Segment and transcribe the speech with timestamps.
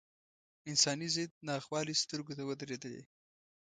[0.69, 3.03] انساني ضد ناخوالې سترګو ته ودرېدلې.